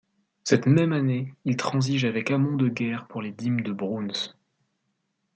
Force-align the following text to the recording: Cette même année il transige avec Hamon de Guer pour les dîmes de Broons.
Cette 0.43 0.65
même 0.65 0.93
année 0.93 1.31
il 1.45 1.57
transige 1.57 2.05
avec 2.05 2.31
Hamon 2.31 2.55
de 2.57 2.69
Guer 2.69 3.01
pour 3.07 3.21
les 3.21 3.31
dîmes 3.31 3.61
de 3.61 3.71
Broons. 3.71 4.31